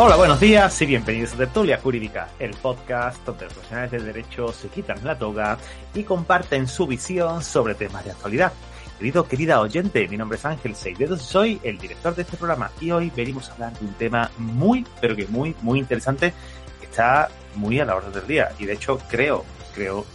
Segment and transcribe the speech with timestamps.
[0.00, 4.52] Hola, buenos días y bienvenidos a Tertulia Jurídica, el podcast donde los profesionales del derecho
[4.52, 5.58] se quitan la toga
[5.92, 8.52] y comparten su visión sobre temas de actualidad.
[8.96, 12.92] Querido, querida oyente, mi nombre es Ángel Seidedos, soy el director de este programa y
[12.92, 16.32] hoy venimos a hablar de un tema muy, pero que muy, muy interesante
[16.78, 19.44] que está muy a la orden del día y de hecho creo,
[19.74, 20.06] creo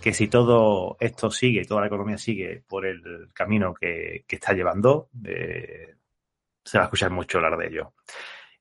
[0.00, 4.52] que si todo esto sigue, toda la economía sigue por el camino que, que está
[4.52, 5.94] llevando, eh,
[6.64, 7.92] se va a escuchar mucho hablar de ello.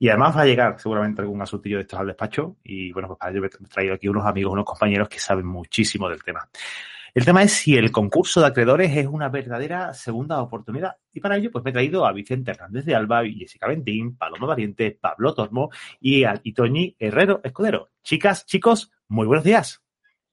[0.02, 2.56] Y además va a llegar seguramente algún asuntillo de estos al despacho.
[2.64, 6.10] Y bueno, pues para ello he traído aquí unos amigos, unos compañeros que saben muchísimo
[6.10, 6.50] del tema.
[7.14, 10.96] El tema es si el concurso de acreedores es una verdadera segunda oportunidad.
[11.14, 14.48] Y para ello, pues me he traído a Vicente Hernández de Alba, Jessica Ventín, Paloma
[14.48, 15.70] Valiente, Pablo Tormo
[16.00, 17.90] y a Itoñi Herrero Escudero.
[18.02, 19.84] Chicas, chicos, muy buenos días.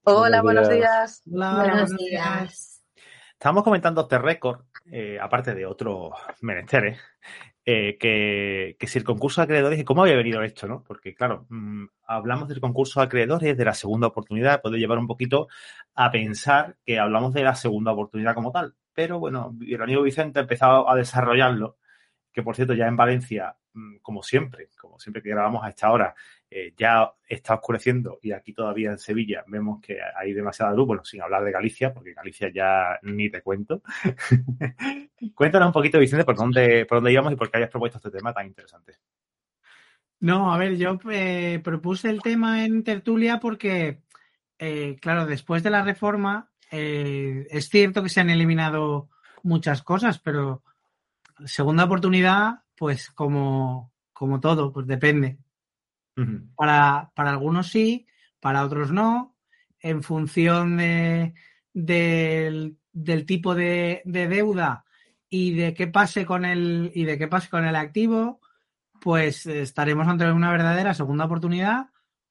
[0.05, 1.23] Hola, buenos días.
[1.31, 2.83] Hola, buenos días.
[3.39, 6.99] Estábamos comentando este récord, eh, aparte de otros menesteres,
[7.71, 10.67] eh, que, que, si el concurso de acreedores, ¿cómo había venido esto?
[10.67, 10.83] ¿no?
[10.83, 15.07] Porque, claro, mmm, hablamos del concurso de acreedores, de la segunda oportunidad, puede llevar un
[15.07, 15.49] poquito
[15.95, 18.75] a pensar que hablamos de la segunda oportunidad como tal.
[18.95, 21.77] Pero bueno, el amigo Vicente ha empezado a desarrollarlo,
[22.33, 25.93] que por cierto, ya en Valencia, mmm, como siempre, como siempre que grabamos a esta
[25.93, 26.15] hora,
[26.51, 31.05] eh, ya está oscureciendo y aquí todavía en Sevilla vemos que hay demasiada luz, bueno,
[31.05, 33.83] sin hablar de Galicia, porque Galicia ya ni te cuento.
[35.35, 38.11] Cuéntanos un poquito, Vicente, por dónde, por dónde íbamos y por qué hayas propuesto este
[38.11, 38.95] tema tan interesante.
[40.21, 44.01] No, a ver, yo eh, propuse el tema en tertulia porque,
[44.59, 49.09] eh, claro, después de la reforma, es cierto que se han eliminado
[49.43, 50.63] muchas cosas, pero
[51.45, 55.39] segunda oportunidad, pues como, como todo, pues depende.
[56.57, 58.07] Para, para, algunos sí,
[58.41, 59.37] para otros no,
[59.81, 61.35] en función de,
[61.73, 64.85] de, del tipo de, de, deuda
[65.31, 68.41] y de qué pase con el y de qué pase con el activo,
[69.01, 71.87] pues estaremos ante una verdadera segunda oportunidad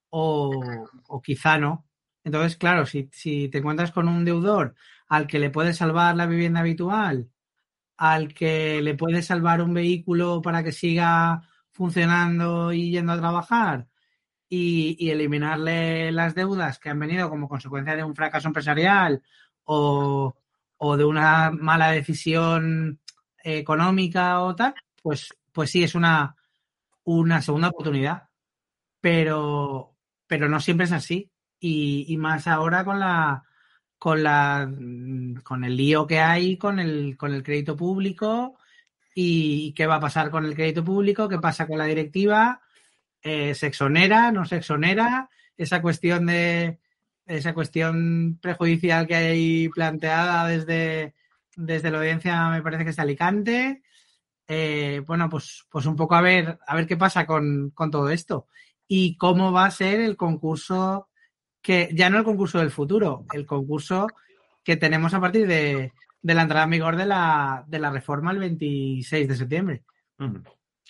[0.09, 0.51] o,
[1.07, 1.85] o quizá no.
[2.23, 4.75] Entonces, claro, si, si te encuentras con un deudor
[5.07, 7.29] al que le puedes salvar la vivienda habitual,
[7.97, 11.41] al que le puedes salvar un vehículo para que siga
[11.77, 13.87] funcionando y yendo a trabajar
[14.49, 19.21] y, y, eliminarle las deudas que han venido como consecuencia de un fracaso empresarial
[19.63, 20.35] o,
[20.77, 22.99] o de una mala decisión
[23.43, 26.35] económica o tal, pues, pues sí, es una,
[27.03, 28.29] una segunda oportunidad.
[28.99, 29.95] Pero,
[30.25, 31.31] pero no siempre es así.
[31.59, 33.43] Y, y más ahora con la,
[33.99, 34.71] con la
[35.43, 38.57] con el lío que hay con el, con el crédito público
[39.19, 42.61] y qué va a pasar con el crédito público, qué pasa con la directiva,
[43.19, 46.77] eh, se exonera, no se exonera, esa cuestión de
[47.25, 51.15] esa cuestión prejudicial que hay planteada desde,
[51.55, 53.81] desde la audiencia, me parece que es Alicante.
[54.47, 58.11] Eh, bueno, pues, pues un poco a ver, a ver qué pasa con, con todo
[58.11, 58.45] esto
[58.87, 61.09] y cómo va a ser el concurso
[61.63, 64.05] que, ya no el concurso del futuro, el concurso
[64.63, 65.91] que tenemos a partir de,
[66.21, 69.83] de la entrada en vigor de la, de la reforma el 26 de septiembre.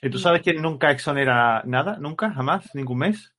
[0.02, 1.98] ¿Y tú sabes quién nunca exonera nada?
[2.00, 2.32] ¿Nunca?
[2.32, 2.74] ¿Jamás?
[2.76, 3.34] ¿Ningún mes?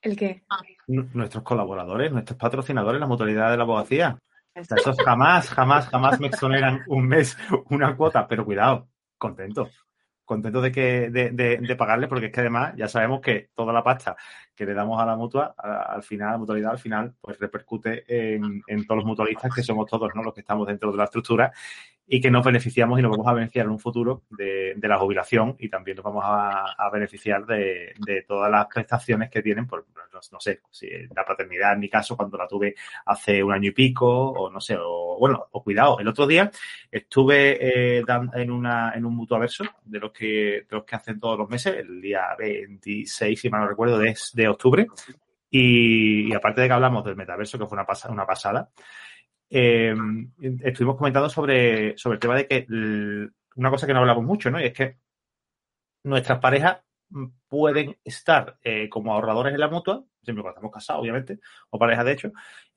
[0.00, 0.44] ¿El qué?
[0.88, 4.18] N nuestros colaboradores, nuestros patrocinadores, la mutualidad de la abogacía.
[4.54, 7.38] Esos jamás, jamás, jamás me exoneran un mes
[7.70, 9.70] una cuota, pero cuidado, contento.
[10.32, 13.72] Contento de que de, de, de pagarles, porque es que además ya sabemos que toda
[13.72, 14.16] la pasta
[14.54, 18.62] que le damos a la mutua, al final, la mutualidad, al final, pues repercute en,
[18.66, 20.22] en, todos los mutualistas que somos todos, ¿no?
[20.22, 21.52] Los que estamos dentro de la estructura
[22.06, 24.98] y que nos beneficiamos y nos vamos a beneficiar en un futuro de, de la
[24.98, 29.86] jubilación y también nos vamos a, beneficiar de, de, todas las prestaciones que tienen, por,
[30.12, 32.74] no, sé, si la paternidad en mi caso cuando la tuve
[33.06, 36.50] hace un año y pico, o no sé, o bueno, o cuidado, el otro día
[36.90, 38.04] estuve eh,
[38.34, 41.76] en, una, en un mutuaverso de los que de los que hacen todos los meses,
[41.78, 44.86] el día 26, si mal no recuerdo, de, de octubre,
[45.54, 48.70] y, aparte de que hablamos del metaverso, que fue una, una pasada,
[49.54, 49.94] eh,
[50.62, 52.66] estuvimos comentando sobre, sobre el tema de que
[53.56, 54.58] una cosa que no hablamos mucho, ¿no?
[54.58, 54.96] Y es que
[56.04, 56.78] nuestras parejas
[57.48, 62.06] pueden estar eh, como ahorradores en la mutua, siempre cuando estamos casados, obviamente, o parejas
[62.06, 62.32] de hecho,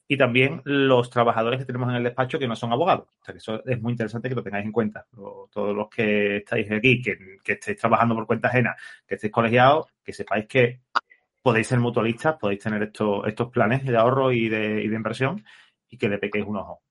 [0.05, 3.07] y también los trabajadores que tenemos en el despacho que no son abogados.
[3.21, 5.07] O sea, que eso es muy interesante que lo tengáis en cuenta.
[5.49, 8.75] Todos los que estáis aquí, que, que, estéis trabajando por cuenta ajena,
[9.07, 10.81] que estéis colegiados, que sepáis que
[11.41, 15.43] podéis ser mutualistas, podéis tener estos, estos planes de ahorro y de inversión
[15.89, 16.81] y que le pequéis un ojo.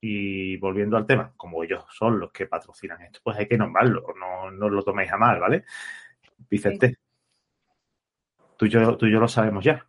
[0.00, 4.04] Y volviendo al tema, como ellos son los que patrocinan esto, pues hay que nombrarlo,
[4.18, 5.64] no, no lo toméis a mal, ¿vale?
[6.50, 6.94] Vicente, sí.
[8.56, 9.86] tú, y yo, tú y yo lo sabemos ya.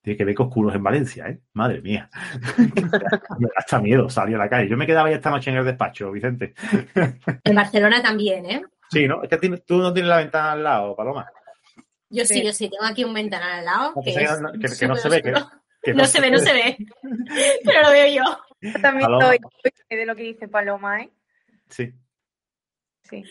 [0.00, 1.40] Tiene que ver con oscuros en Valencia, ¿eh?
[1.54, 2.10] Madre mía.
[2.58, 4.68] me da hasta miedo salir a la calle.
[4.68, 6.54] Yo me quedaba ya esta noche en el despacho, Vicente.
[7.42, 8.62] En Barcelona también, ¿eh?
[8.90, 9.22] Sí, ¿no?
[9.22, 11.26] Es que tú no tienes la ventana al lado, Paloma.
[12.10, 13.94] Yo sí, yo sí, tengo aquí un ventanal al lado.
[14.04, 15.22] que, no, se ve.
[15.22, 15.50] Que, no,
[15.84, 16.76] se ve, no se ve.
[17.64, 18.70] Pero lo veo yo.
[18.80, 21.10] también estoy de lo que dice Paloma, ¿eh?
[21.68, 21.92] Sí.
[23.02, 23.22] Sí.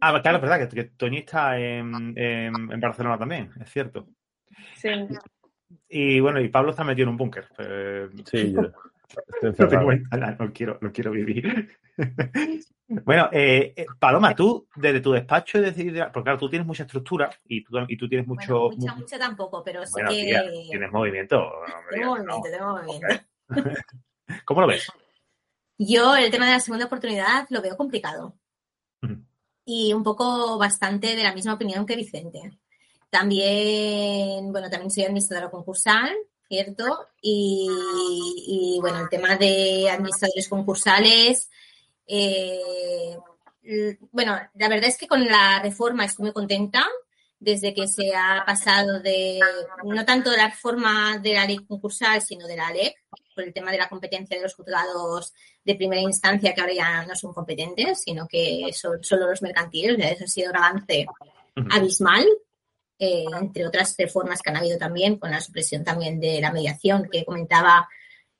[0.00, 4.08] Ah, claro, es verdad que, Toñi está en, en, Barcelona también, es cierto.
[4.76, 4.88] Sí.
[5.88, 7.48] Y bueno, y Pablo está metido en un búnker.
[7.54, 8.72] Pues, sí, yo.
[10.38, 11.68] no, quiero, no quiero vivir.
[12.88, 17.30] bueno, eh, eh, Paloma, tú desde tu despacho decidir, porque claro, tú tienes mucha estructura
[17.44, 18.70] y tú, y tú tienes mucho.
[18.70, 20.68] mucha, mucha tampoco, pero sí bueno, que.
[20.70, 21.50] tienes movimiento.
[21.90, 23.24] tengo movimiento, tengo movimiento.
[24.44, 24.86] ¿Cómo lo ves?
[25.78, 28.36] Yo el tema de la segunda oportunidad lo veo complicado.
[29.64, 32.58] Y un poco bastante de la misma opinión que Vicente.
[33.08, 36.10] También, bueno, también soy administradora concursal
[36.50, 37.06] ¿cierto?
[37.22, 41.48] Y, bueno, el tema de administradores concursales,
[42.08, 43.16] eh,
[44.10, 46.84] bueno, la verdad es que con la reforma estoy muy contenta
[47.38, 49.38] desde que se ha pasado de,
[49.84, 52.92] no tanto de la reforma de la ley concursal, sino de la ley,
[53.32, 55.32] por el tema de la competencia de los juzgados
[55.64, 59.96] de primera instancia, que ahora ya no son competentes, sino que son solo los mercantiles.
[60.00, 61.06] Eso ha sido un avance
[61.70, 62.26] abismal
[63.02, 67.08] eh, entre otras reformas que han habido también, con la supresión también de la mediación
[67.10, 67.88] que comentaba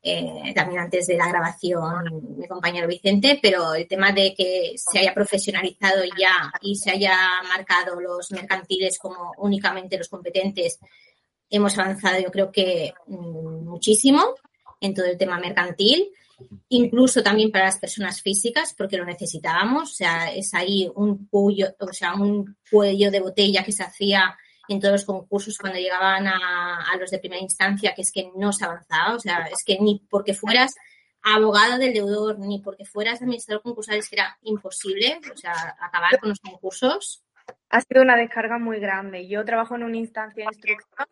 [0.03, 4.99] eh, también antes de la grabación mi compañero Vicente, pero el tema de que se
[4.99, 7.17] haya profesionalizado ya y se haya
[7.49, 10.79] marcado los mercantiles como únicamente los competentes,
[11.49, 14.35] hemos avanzado yo creo que mm, muchísimo
[14.79, 16.11] en todo el tema mercantil,
[16.69, 21.75] incluso también para las personas físicas, porque lo necesitábamos, o sea, es ahí un cuello,
[21.79, 24.37] o sea, un cuello de botella que se hacía
[24.71, 28.53] en todos los concursos cuando llegaban a, los de primera instancia, que es que no
[28.53, 30.77] se avanzaba, o sea, es que ni porque fueras
[31.23, 36.19] abogado del deudor, ni porque fueras administrador concursal, es que era imposible, o sea, acabar
[36.21, 37.25] con los concursos.
[37.69, 39.27] Ha sido una descarga muy grande.
[39.27, 41.09] Yo trabajo en una instancia de instrucción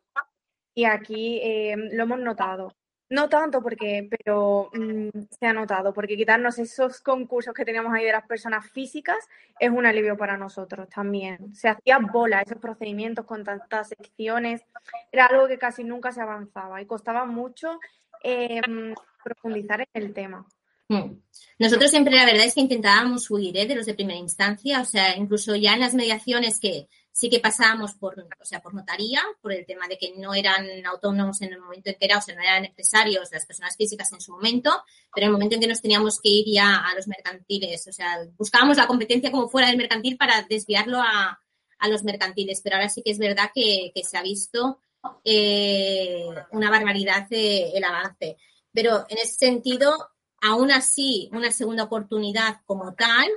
[0.74, 2.77] y aquí eh, lo hemos notado.
[3.10, 5.08] No tanto porque, pero mm,
[5.38, 9.16] se ha notado, porque quitarnos esos concursos que teníamos ahí de las personas físicas
[9.58, 11.54] es un alivio para nosotros también.
[11.54, 14.62] Se hacía bola esos procedimientos con tantas secciones,
[15.10, 17.80] era algo que casi nunca se avanzaba y costaba mucho
[18.22, 18.94] em,
[19.24, 20.46] profundizar en el tema.
[20.88, 21.20] Hmm.
[21.58, 23.66] Nosotros siempre la verdad es que intentábamos huir ¿eh?
[23.66, 27.40] de los de primera instancia, o sea, incluso ya en las mediaciones que sí que
[27.40, 31.52] pasábamos por, o sea, por notaría, por el tema de que no eran autónomos en
[31.52, 34.30] el momento en que era, o sea, no eran empresarios las personas físicas en su
[34.30, 34.70] momento,
[35.12, 37.92] pero en el momento en que nos teníamos que ir ya a los mercantiles, o
[37.92, 41.40] sea, buscábamos la competencia como fuera del mercantil para desviarlo a,
[41.88, 44.78] los mercantiles, pero ahora sí que es verdad que, se ha visto
[45.24, 48.36] eh, una barbaridad el avance.
[48.72, 50.10] Pero en ese sentido,
[50.40, 53.28] aún así, una segunda oportunidad como tal,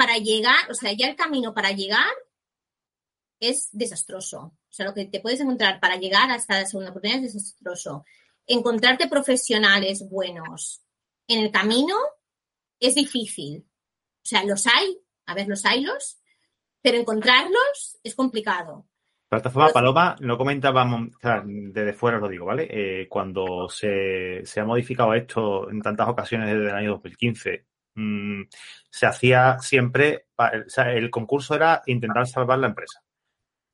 [0.00, 2.08] para llegar, o sea, ya el camino para llegar
[3.38, 4.38] es desastroso.
[4.38, 8.06] O sea, lo que te puedes encontrar para llegar hasta la segunda oportunidad es desastroso.
[8.46, 10.82] Encontrarte profesionales buenos
[11.28, 11.96] en el camino
[12.80, 13.66] es difícil.
[14.22, 16.18] O sea, los hay, a ver, los hay los,
[16.80, 18.88] pero encontrarlos es complicado.
[19.28, 22.68] Plataforma Paloma, no comentábamos, o sea, desde fuera lo digo, ¿vale?
[22.70, 27.66] Eh, cuando se, se, ha modificado esto en tantas ocasiones desde el año 2015
[28.00, 28.48] Mm,
[28.88, 33.02] se hacía siempre, o sea, el concurso era intentar salvar la empresa.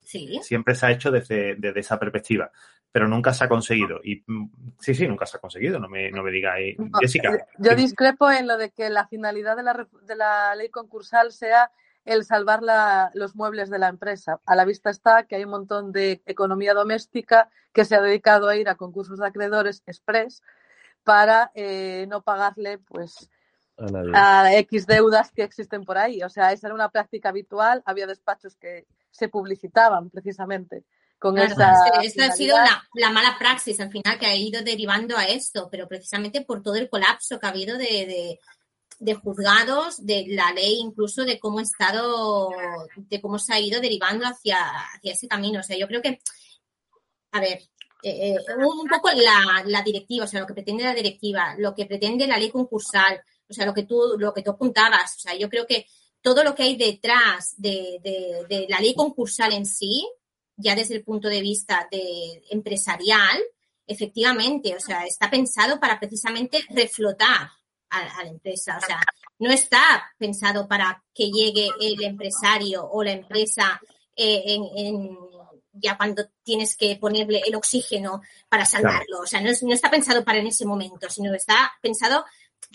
[0.01, 0.41] Sí.
[0.43, 2.51] Siempre se ha hecho desde, esa perspectiva,
[2.91, 4.01] pero nunca se ha conseguido.
[4.03, 6.77] Y mm, sí, sí, nunca se ha conseguido, no me, no me digáis.
[7.01, 7.35] Jessica.
[7.35, 11.31] Eh, yo discrepo en lo de que la finalidad de la, de la ley concursal
[11.33, 11.71] sea
[12.05, 12.63] el salvar
[13.15, 14.41] los muebles de la empresa.
[14.45, 18.49] A la vista está que hay un montón de economía doméstica que se ha dedicado
[18.49, 20.43] a ir a concursos de acreedores express
[21.05, 23.29] para eh, no pagarle pues
[23.79, 26.23] a, X deudas que existen por ahí.
[26.23, 27.83] O sea, esa era una práctica habitual.
[27.85, 30.85] Había despachos que se publicitaban precisamente
[31.19, 31.75] con esa.
[32.03, 32.57] Esta ha sido
[32.95, 36.77] la, mala praxis al final que ha ido derivando a esto, pero precisamente por todo
[36.77, 38.39] el colapso que ha habido de,
[39.23, 42.51] juzgados, de la ley, incluso de cómo ha estado,
[42.97, 44.59] de cómo se ha ido derivando hacia,
[44.95, 45.61] hacia ese camino.
[45.61, 46.21] O sea, yo creo que,
[47.33, 47.63] a ver,
[48.03, 51.75] eh, eh, un poco la, la, directiva, o sea, lo que pretende la directiva, lo
[51.75, 55.21] que pretende la ley concursal, o sea, lo que tú, lo que tú apuntabas, o
[55.21, 55.87] sea, yo creo que
[56.21, 58.01] todo lo que hay detrás de,
[58.49, 60.09] de, la ley concursal en sí,
[60.57, 63.41] ya desde el punto de vista de empresarial,
[63.87, 67.51] efectivamente, o sea, está pensado para precisamente reflotar
[67.91, 68.79] a, la empresa.
[68.83, 69.01] O sea,
[69.39, 73.81] no está pensado para que llegue el empresario o la empresa
[74.17, 75.17] eh, en,
[75.73, 79.21] ya cuando tienes que ponerle el oxígeno para salvarlo.
[79.21, 82.25] O sea, no, no, está pensado para en ese momento, sino está pensado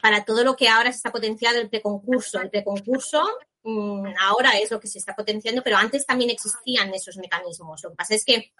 [0.01, 2.39] para todo lo que ahora se está potenciado el preconcurso.
[2.39, 3.23] El preconcurso
[3.63, 7.83] mm, ahora es lo que se está potenciando, pero antes también existían esos mecanismos.
[7.83, 8.51] Lo que pasa es que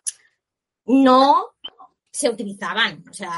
[0.85, 1.55] no
[2.11, 3.03] se utilizaban.
[3.09, 3.31] O sea,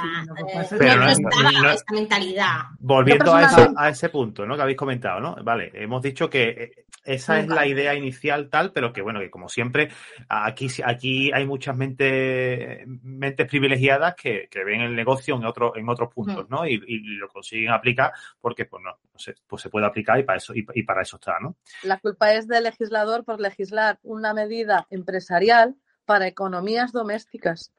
[0.68, 2.62] sí, eh, no, estaba esa mentalidad.
[2.80, 4.56] Volviendo a, ese, a ese punto ¿no?
[4.56, 5.36] que habéis comentado, ¿no?
[5.44, 9.50] Vale, hemos dicho que esa es la idea inicial tal, pero que bueno, que como
[9.50, 9.90] siempre,
[10.30, 15.90] aquí, aquí hay muchas mentes, mentes privilegiadas que, que ven el negocio en, otro, en
[15.90, 16.66] otros puntos, ¿no?
[16.66, 20.24] Y, y, lo consiguen aplicar porque pues no, no sé, pues se puede aplicar y
[20.24, 21.56] para eso, y, y para eso está, ¿no?
[21.84, 27.72] La culpa es del legislador por legislar una medida empresarial para economías domésticas.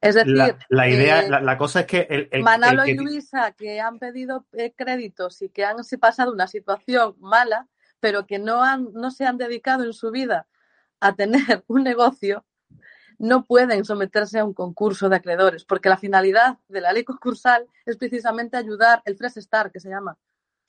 [0.00, 2.86] Es decir, la, la idea, eh, la, la, cosa es que el, el Manalo el
[2.88, 2.92] que...
[2.92, 7.68] y Luisa que han pedido eh, créditos y que han pasado una situación mala,
[8.04, 10.46] pero que no, han, no se han dedicado en su vida
[11.00, 12.44] a tener un negocio,
[13.18, 17.66] no pueden someterse a un concurso de acreedores, porque la finalidad de la ley concursal
[17.86, 20.18] es precisamente ayudar el Fresh Start, que se llama.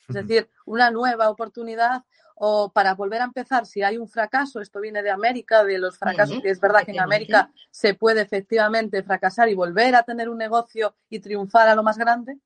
[0.08, 4.80] Es decir, una nueva oportunidad o para volver a empezar, si hay un fracaso, esto
[4.80, 9.04] viene de América, de los fracasos, que es verdad que en América se puede efectivamente
[9.04, 12.40] fracasar y volver a tener un negocio y triunfar a lo más grande,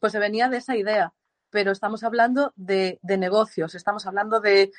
[0.00, 1.12] pues se venía de esa idea.
[1.52, 4.72] Pero estamos hablando de, de negocios, estamos hablando de,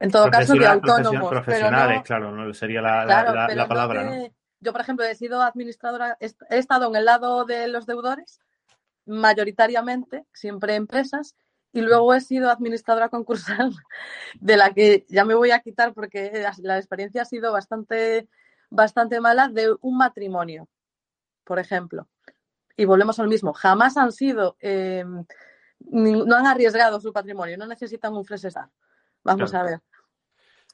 [0.00, 1.28] en todo caso, de autónomos.
[1.28, 4.04] Profesionales, no, claro, no sería la, claro, la, la palabra.
[4.04, 4.28] No
[4.62, 8.40] yo, por ejemplo, he sido administradora, he estado en el lado de los deudores,
[9.06, 11.34] mayoritariamente, siempre empresas,
[11.72, 13.74] y luego he sido administradora concursal,
[14.40, 18.28] de la que ya me voy a quitar porque la experiencia ha sido bastante,
[18.70, 20.68] bastante mala, de un matrimonio,
[21.42, 22.06] por ejemplo.
[22.76, 25.04] Y volvemos al mismo, jamás han sido, eh,
[25.90, 28.70] no han arriesgado su patrimonio, no necesitan un fresh start.
[29.24, 29.68] Vamos claro.
[29.68, 29.80] a ver.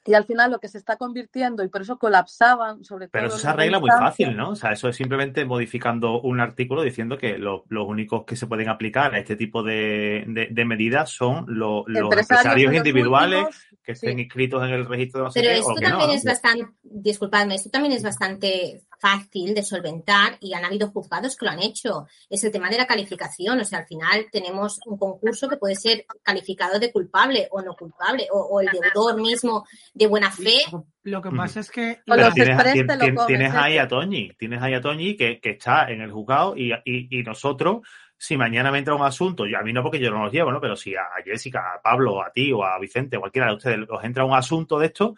[0.05, 3.11] Y al final lo que se está convirtiendo, y por eso colapsaban, sobre todo.
[3.11, 4.51] Pero eso se arregla muy fácil, ¿no?
[4.51, 8.47] O sea, eso es simplemente modificando un artículo diciendo que lo, los únicos que se
[8.47, 13.43] pueden aplicar a este tipo de, de, de medidas son lo, los empresarios, empresarios individuales
[13.43, 14.21] últimos, que estén sí.
[14.21, 16.31] inscritos en el registro de sé Pero esto también no, es ¿no?
[16.31, 21.51] bastante, disculpadme, esto también es bastante fácil de solventar y han habido juzgados que lo
[21.51, 22.07] han hecho.
[22.29, 23.59] Es el tema de la calificación.
[23.59, 27.75] O sea, al final tenemos un concurso que puede ser calificado de culpable o no
[27.75, 30.59] culpable, o, o el deudor mismo de buena fe.
[31.03, 32.01] Lo que pasa es que.
[32.05, 36.11] Tienes, tienes, tienes, ahí a Toñi, tienes ahí a Toñi que, que está en el
[36.11, 37.87] juzgado y, y, y, nosotros,
[38.17, 40.51] si mañana me entra un asunto, yo a mí no porque yo no los llevo,
[40.51, 40.59] ¿no?
[40.59, 44.03] Pero si a Jessica, a Pablo, a ti o a Vicente, cualquiera de ustedes os
[44.03, 45.15] entra un asunto de esto,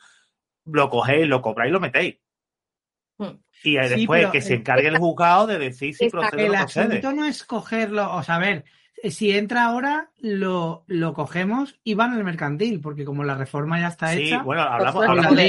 [0.65, 2.15] lo cogéis, lo compráis y lo metéis.
[3.63, 6.53] Y después sí, pero, que se encargue el juzgado de decir si procede El o
[6.53, 6.85] no procede.
[6.85, 8.65] asunto no es cogerlo, o saber,
[9.09, 13.87] si entra ahora, lo, lo cogemos y van al mercantil, porque como la reforma ya
[13.87, 14.39] está sí, hecha.
[14.39, 15.43] Sí, bueno, hablamos, hablamos, de,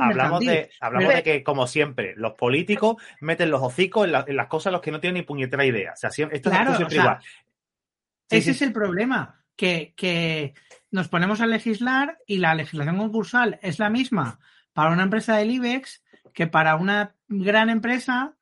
[0.00, 4.36] hablamos, de, hablamos de, que, como siempre, los políticos meten los hocicos en, la, en
[4.36, 5.92] las cosas a los que no tienen ni puñetera idea.
[5.92, 7.20] O sea, esto claro, es siempre o sea.
[7.20, 10.54] Sí, ese es el problema, que, que
[10.90, 14.40] nos ponemos a legislar y la legislación concursal es la misma
[14.72, 16.02] para una empresa del IBEX
[16.32, 18.34] que para una gran empresa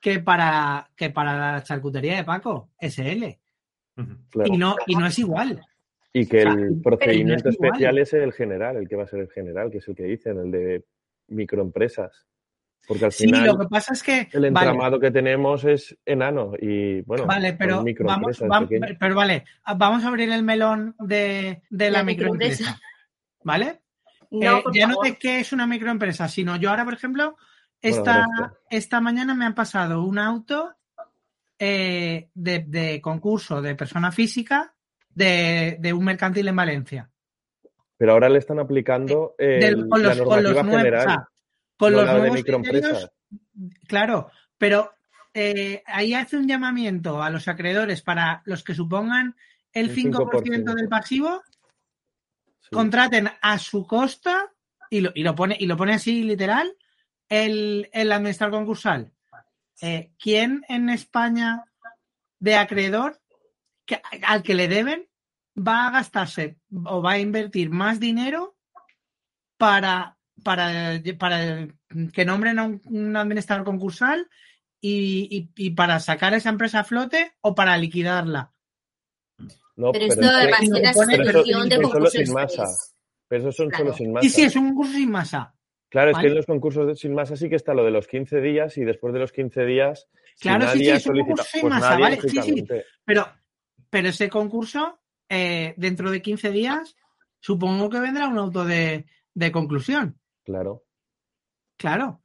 [0.00, 3.38] que para, que para la charcutería de Paco, SL.
[4.30, 4.52] Claro.
[4.52, 5.60] Y, no, y no es igual.
[6.12, 9.04] Y que o sea, el procedimiento no es especial es el general, el que va
[9.04, 10.84] a ser el general, que es el que dicen, el de
[11.28, 12.26] microempresas.
[12.86, 15.00] Porque al final sí, lo que pasa es que el entramado vale.
[15.00, 19.44] que tenemos es enano y bueno, vale, pero vamos, vamos pero vale,
[19.78, 22.80] vamos a abrir el melón de, de la, la microempresa, microempresa,
[23.44, 23.81] ¿vale?
[24.32, 25.04] No, eh, ya favor.
[25.04, 27.36] no de qué es una microempresa, sino yo ahora, por ejemplo,
[27.80, 30.74] esta, bueno, esta mañana me han pasado un auto
[31.58, 34.74] eh, de, de, concurso de persona física
[35.14, 37.10] de, de, un mercantil en Valencia.
[37.96, 41.00] Pero ahora le están aplicando eh, Del, con los, la normativa con los nuevos, general,
[41.00, 41.28] o sea,
[41.76, 43.10] con no los nuevos microempresas.
[43.86, 44.92] Claro, pero
[45.34, 49.36] eh, ahí hace un llamamiento a los acreedores para los que supongan
[49.72, 51.42] el, el 5%, 5%, del pasivo.
[52.72, 54.52] Contraten a su costa
[54.90, 56.74] y lo, y lo, pone, y lo pone así literal
[57.28, 59.12] el, el administrador concursal.
[59.80, 61.64] Eh, ¿Quién en España
[62.38, 63.20] de acreedor
[63.84, 65.08] que, al que le deben
[65.56, 68.56] va a gastarse o va a invertir más dinero
[69.56, 71.68] para, para, para
[72.12, 74.28] que nombren a un, un administrador concursal
[74.80, 78.52] y, y, y, para sacar esa empresa a flote o para liquidarla?
[79.76, 82.64] No, pero, pero esto va a ser la situación de concursos sin masa.
[83.28, 83.84] Pero eso son claro.
[83.84, 84.22] solo sin masa.
[84.22, 85.54] Sí, sí, es un concurso sin masa.
[85.88, 88.06] Claro, es que en los concursos de sin masa sí que está lo de los
[88.06, 90.08] 15 días y después de los 15 días.
[90.40, 92.20] Claro, si sí, sí, es un concurso sin pues masa, nadie, ¿vale?
[92.28, 92.66] Sí, sí.
[93.04, 93.26] Pero,
[93.90, 96.96] pero ese concurso, eh, dentro de 15 días,
[97.40, 100.18] supongo que vendrá un auto de, de conclusión.
[100.44, 100.84] Claro.
[101.76, 102.21] Claro.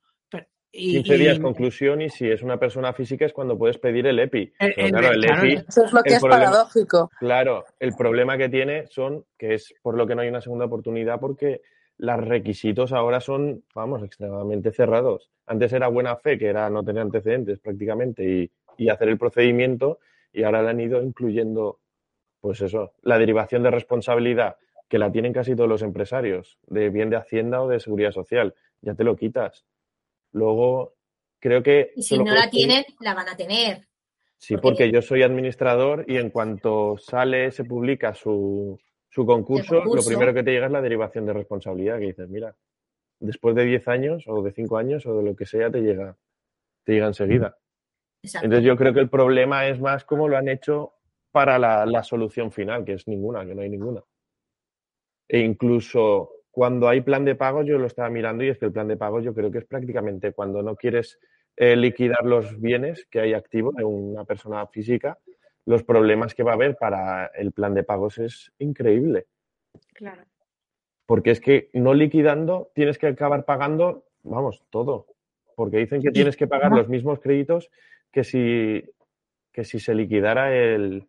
[0.71, 4.19] Pero, 15 días conclusión y si es una persona física es cuando puedes pedir el
[4.19, 4.53] EPI.
[4.89, 7.09] claro, el EPI eso es lo que es paradójico.
[7.19, 10.65] Claro, el problema que tiene son que es por lo que no hay una segunda
[10.65, 11.61] oportunidad porque
[11.97, 15.31] los requisitos ahora son, vamos, extremadamente cerrados.
[15.47, 19.99] Antes era buena fe, que era no tener antecedentes prácticamente y, y hacer el procedimiento
[20.31, 21.79] y ahora le han ido incluyendo,
[22.39, 24.57] pues eso, la derivación de responsabilidad
[24.87, 28.53] que la tienen casi todos los empresarios, de bien de Hacienda o de Seguridad Social.
[28.81, 29.65] Ya te lo quitas.
[30.31, 30.95] Luego,
[31.39, 31.91] creo que...
[31.95, 33.87] Y si no la tienen, la van a tener.
[34.37, 34.91] Sí, porque...
[34.91, 38.79] yo soy administrador y en cuanto sale, se publica su,
[39.09, 42.55] su concurso, lo primero que te llega es la derivación de responsabilidad, que dices, mira,
[43.19, 46.15] después de 10 años o de 5 años o de lo que sea, te llega,
[46.83, 47.57] te llega enseguida.
[48.21, 50.93] Entonces yo creo que el problema es más cómo lo han hecho
[51.31, 54.03] para la, la solución final, que es ninguna, que no hay ninguna.
[55.27, 58.71] E incluso cuando hay plan de pago, yo lo estaba mirando y es que el
[58.71, 61.19] plan de pago yo creo que es prácticamente cuando no quieres
[61.55, 65.19] eh, liquidar los bienes que hay activos de una persona física,
[65.67, 69.27] los problemas que va a haber para el plan de pagos es increíble.
[69.93, 70.23] Claro.
[71.05, 75.05] Porque es que no liquidando tienes que acabar pagando, vamos, todo.
[75.55, 77.69] Porque dicen que tienes que pagar los mismos créditos
[78.11, 78.83] que si,
[79.51, 81.07] que si se liquidara el,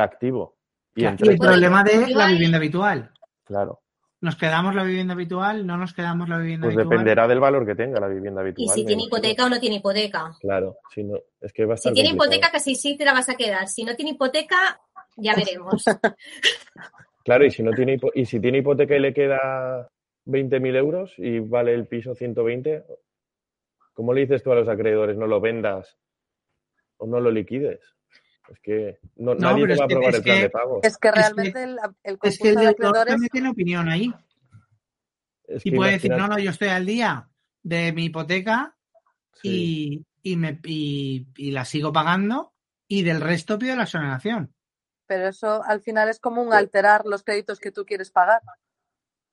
[0.00, 0.56] activo.
[0.96, 3.12] Y, y el problema de la vivienda habitual.
[3.44, 3.79] Claro.
[4.22, 5.66] ¿Nos quedamos la vivienda habitual?
[5.66, 6.88] ¿No nos quedamos la vivienda pues habitual?
[6.88, 8.66] Pues dependerá del valor que tenga la vivienda habitual.
[8.66, 10.36] Y si tiene hipoteca o no tiene hipoteca.
[10.40, 13.30] Claro, si no, es que va a Si tiene hipoteca, casi sí te la vas
[13.30, 13.66] a quedar.
[13.68, 14.78] Si no tiene hipoteca,
[15.16, 15.84] ya veremos.
[17.24, 19.88] claro, y si, no tiene, y si tiene hipoteca y le queda
[20.26, 22.84] 20.000 euros y vale el piso 120,
[23.94, 25.96] ¿cómo le dices tú a los acreedores no lo vendas
[26.98, 27.80] o no lo liquides?
[28.50, 30.80] Es que no, nadie te va a aprobar el plan de pago.
[30.82, 33.12] Es que realmente el, el es que el de acreedores...
[33.12, 34.12] también tiene opinión ahí.
[35.48, 37.28] y puede decir, no, no, yo estoy al día
[37.62, 38.76] de mi hipoteca
[39.42, 42.52] y, y, me, y, y, la sigo pagando
[42.88, 44.52] y del resto pido la exoneración.
[45.06, 48.42] Pero eso al final es como un alterar los créditos que tú quieres pagar.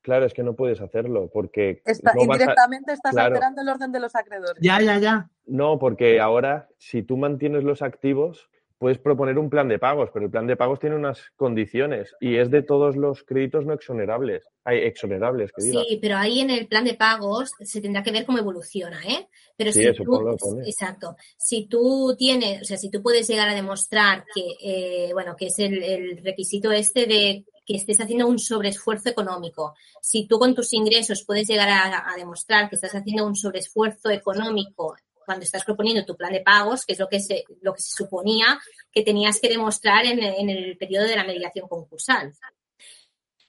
[0.02, 1.82] Claro, es que no puedes hacerlo porque...
[2.18, 4.62] indirectamente estás alterando el orden de los acreedores.
[4.62, 5.30] Ya, ya, ya.
[5.46, 10.26] No, porque ahora si tú mantienes los activos, puedes proponer un plan de pagos, pero
[10.26, 14.48] el plan de pagos tiene unas condiciones y es de todos los créditos no exonerables.
[14.64, 18.26] Hay exonerables, que Sí, pero ahí en el plan de pagos se tendrá que ver
[18.26, 19.28] cómo evoluciona, ¿eh?
[19.56, 23.50] Pero sí, si eso tú, exacto, si tú tienes, o sea, si tú puedes llegar
[23.50, 28.28] a demostrar que, eh, bueno, que es el, el requisito este de que estés haciendo
[28.28, 29.76] un sobreesfuerzo económico.
[30.02, 34.10] Si tú con tus ingresos puedes llegar a, a, demostrar que estás haciendo un sobreesfuerzo
[34.10, 34.96] económico
[35.28, 37.92] cuando estás proponiendo tu plan de pagos, que es lo que se, lo que se
[37.98, 38.58] suponía
[38.90, 42.34] que tenías que demostrar en, el periodo de la mediación concursal.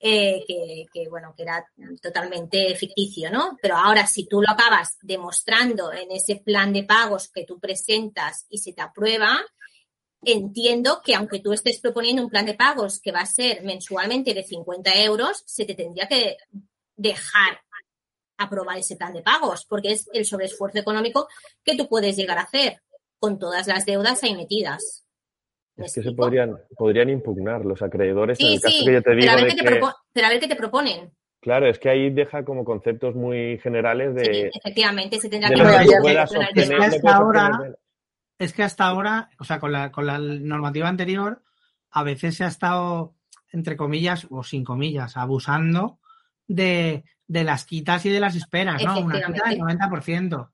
[0.00, 1.64] Eh, que, que, bueno, que era
[2.02, 3.56] totalmente ficticio, ¿no?
[3.62, 8.46] Pero ahora, si tú lo acabas demostrando en ese plan de pagos que tú presentas
[8.48, 9.40] y se te aprueba,
[10.22, 14.34] entiendo que aunque tú estés proponiendo un plan de pagos que va a ser mensualmente
[14.34, 16.38] de 50 euros, se te tendría que
[16.96, 17.60] dejar
[18.38, 21.28] aprobar ese plan de pagos, porque es el sobreesfuerzo económico
[21.64, 22.80] que tú puedes llegar a hacer
[23.18, 25.04] con todas las deudas ahí metidas.
[25.76, 29.02] Es que se podrían, podrían impugnar los acreedores sí, en el caso sí, que yo
[29.02, 29.26] te digo.
[29.26, 29.80] Pero a, ver de qué te que...
[30.12, 31.12] pero a ver qué te proponen.
[31.40, 34.24] Claro, es que ahí deja como conceptos muy generales de.
[34.24, 35.54] Sí, efectivamente, se tendrá que
[36.54, 36.64] que
[38.38, 41.42] Es que hasta ahora, o sea, con la, con la normativa anterior,
[41.90, 43.14] a veces se ha estado,
[43.52, 46.00] entre comillas, o sin comillas, abusando
[46.48, 48.98] de, de las quitas y de las esperas, ¿no?
[49.00, 50.50] Una quita del 90%.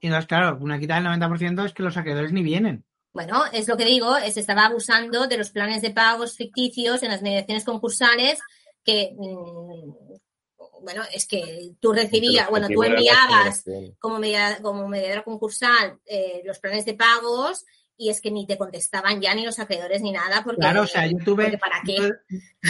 [0.00, 2.84] Y entonces, claro, una quita del 90% es que los acreedores ni vienen.
[3.12, 7.10] Bueno, es lo que digo, se estaba abusando de los planes de pagos ficticios en
[7.10, 8.40] las mediaciones concursales
[8.84, 13.64] que, mm, bueno, es que tú recibías, bueno, tú enviabas
[14.00, 17.64] como, media- como mediadora concursal eh, los planes de pagos
[17.96, 20.86] y es que ni te contestaban ya ni los acreedores ni nada porque, Claro, o
[20.86, 21.56] sea, yo tuve.
[21.58, 21.96] ¿para qué?
[21.96, 22.08] Yo,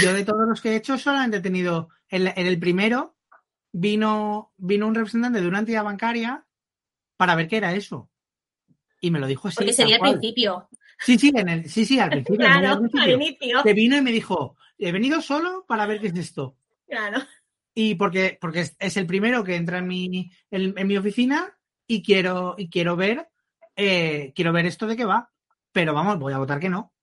[0.02, 1.88] yo de todos los que he hecho, solamente he tenido.
[2.14, 3.16] En, en el primero,
[3.72, 6.46] vino, vino un representante de una entidad bancaria
[7.16, 8.08] para ver qué era eso.
[9.00, 9.56] Y me lo dijo así.
[9.56, 10.12] Porque sería al cual.
[10.12, 10.68] principio.
[11.00, 12.38] Sí, sí, en el, sí, sí, al principio.
[12.38, 13.62] Claro, al inicio.
[13.64, 16.56] Que vino y me dijo, he venido solo para ver qué es esto.
[16.86, 17.20] Claro.
[17.74, 21.58] Y porque, porque es, es el primero que entra en mi, en, en mi oficina
[21.88, 23.28] y quiero, y quiero ver,
[23.74, 25.32] eh, quiero ver esto de qué va.
[25.72, 26.93] Pero vamos, voy a votar que no.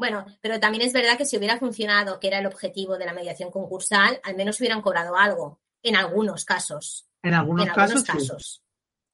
[0.00, 3.12] Bueno, pero también es verdad que si hubiera funcionado, que era el objetivo de la
[3.12, 7.06] mediación concursal, al menos hubieran cobrado algo, en algunos casos.
[7.22, 8.28] En algunos en casos, algunos sí.
[8.30, 8.62] casos.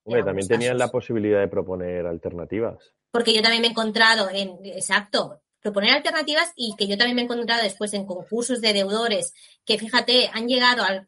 [0.05, 2.95] Hombre, En también tenían la posibilidad de proponer alternativas.
[3.11, 7.23] Porque yo también me he encontrado en, exacto, proponer alternativas y que yo también me
[7.23, 11.05] he encontrado después en concursos de deudores que, fíjate, han llegado al,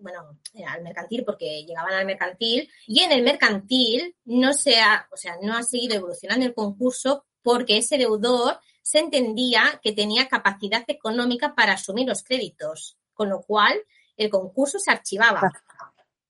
[0.00, 5.16] bueno, al mercantil porque llegaban al mercantil y en el mercantil no se ha, o
[5.16, 10.84] sea, no ha seguido evolucionando el concurso porque ese deudor se entendía que tenía capacidad
[10.86, 13.72] económica para asumir los créditos, con lo cual
[14.18, 15.50] el concurso se archivaba.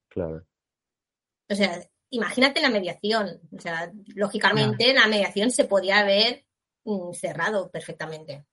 [0.07, 0.47] Claro.
[1.51, 3.41] O sea, imagínate la mediación.
[3.51, 6.45] O sea, lógicamente la mediación se podía haber
[6.85, 8.45] mm, cerrado perfectamente.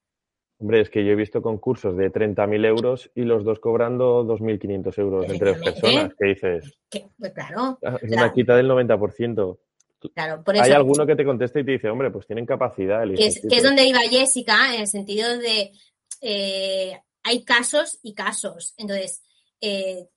[0.57, 4.97] Hombre, es que yo he visto concursos de 30.000 euros y los dos cobrando 2.500
[4.97, 6.15] euros entre dos personas.
[6.17, 6.79] ¿Qué dices?
[7.19, 7.77] Pues claro.
[7.85, 9.59] Ah, es una quita del 90%.
[10.13, 13.03] Claro, por eso, Hay alguno que te conteste y te dice, hombre, pues tienen capacidad.
[13.15, 15.71] Que es, que es, donde iba Jessica, en el sentido de
[16.21, 18.73] eh, hay casos y casos.
[18.77, 19.21] Entonces,
[19.61, 20.07] eh,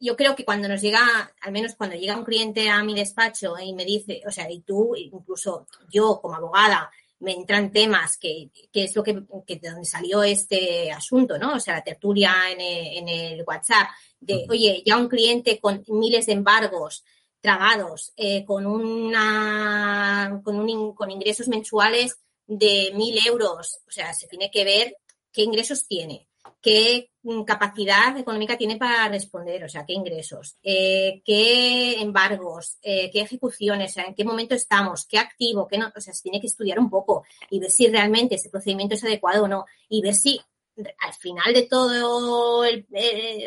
[0.00, 1.00] yo creo que cuando nos llega,
[1.40, 4.60] al menos cuando llega un cliente a mi despacho y me dice, o sea, y
[4.60, 9.70] tú, incluso yo como abogada, me entran temas que, que es lo que, que, de
[9.70, 11.54] donde salió este asunto, ¿no?
[11.54, 13.88] O sea, la tertulia en el, en el WhatsApp
[14.20, 17.04] de, oye, ya un cliente con miles de embargos
[17.40, 24.26] trabados, eh, con una, con un, con ingresos mensuales de mil euros, o sea, se
[24.26, 24.96] tiene que ver
[25.32, 26.28] qué ingresos tiene
[26.60, 27.10] qué
[27.46, 33.90] capacidad económica tiene para responder, o sea, qué ingresos, eh, qué embargos, eh, qué ejecuciones,
[33.90, 36.46] o sea, en qué momento estamos, qué activo, qué no, o sea, se tiene que
[36.46, 40.14] estudiar un poco y ver si realmente ese procedimiento es adecuado o no y ver
[40.14, 40.40] si
[40.76, 42.86] al final de todo el,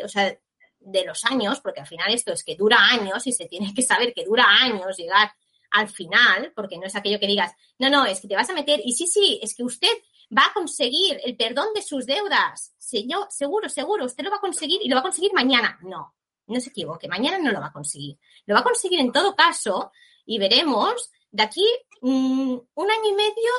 [0.04, 0.36] o sea,
[0.84, 3.82] de los años, porque al final esto es que dura años y se tiene que
[3.82, 5.32] saber que dura años llegar
[5.70, 8.54] al final, porque no es aquello que digas, no, no, es que te vas a
[8.54, 9.92] meter y sí, sí, es que usted
[10.36, 12.74] va a conseguir el perdón de sus deudas.
[12.78, 15.78] Señor, seguro, seguro, usted lo va a conseguir y lo va a conseguir mañana.
[15.82, 16.14] No,
[16.46, 18.18] no se equivoque, mañana no lo va a conseguir.
[18.46, 19.92] Lo va a conseguir en todo caso
[20.26, 21.66] y veremos de aquí
[22.02, 23.52] mm, un año y medio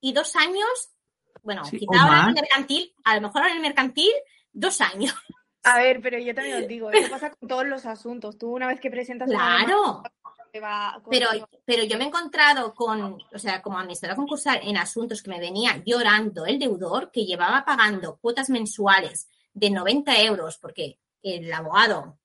[0.00, 0.90] y dos años,
[1.42, 4.12] bueno, quizá ahora en el mercantil, a lo mejor en el mercantil,
[4.52, 5.14] dos años.
[5.68, 8.38] A ver, pero yo también os digo, eso pasa con todos los asuntos.
[8.38, 10.02] Tú una vez que presentas claro.
[11.10, 11.28] pero,
[11.64, 15.40] pero yo me he encontrado con, o sea, como administradora concursal en asuntos que me
[15.40, 22.18] venía llorando el deudor que llevaba pagando cuotas mensuales de 90 euros porque el abogado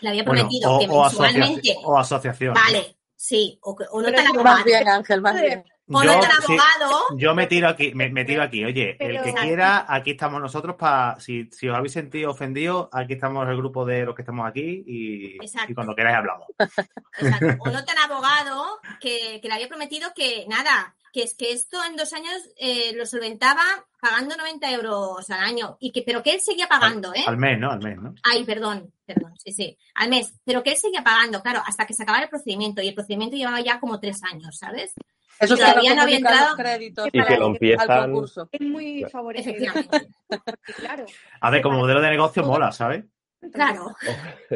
[0.00, 1.76] le había prometido que mensualmente.
[1.82, 2.54] o asociación.
[2.54, 4.64] Vale, sí, o, no tan abogado.
[4.64, 8.64] bien, Ángel, más bien yo, yo me tiro aquí, me, tiro aquí.
[8.64, 11.18] Oye, el que quiera, aquí estamos nosotros para.
[11.20, 14.84] Si, si, os habéis sentido ofendidos, aquí estamos el grupo de los que estamos aquí
[14.86, 16.46] y, y cuando queráis hablamos.
[16.58, 17.56] Exacto.
[17.60, 21.78] O no tan abogado que, que, le había prometido que nada, que es que esto
[21.84, 23.62] en dos años eh, lo solventaba
[24.00, 25.76] pagando 90 euros al año.
[25.80, 27.24] y que Pero que él seguía pagando, ¿eh?
[27.26, 27.70] Al mes, ¿no?
[27.70, 28.14] Al mes, ¿no?
[28.22, 29.78] Ay, perdón, perdón, sí, sí.
[29.94, 30.32] Al mes.
[30.44, 32.82] Pero que él seguía pagando, claro, hasta que se acabara el procedimiento.
[32.82, 34.92] Y el procedimiento llevaba ya como tres años, ¿sabes?
[35.40, 37.90] Eso es todavía no había entrado créditos y que lo empiezan...
[37.90, 38.48] al concurso.
[38.50, 39.72] Es muy favorecido.
[40.76, 41.06] claro.
[41.40, 43.04] A ver, como modelo de negocio mola, ¿sabes?
[43.52, 43.94] Claro.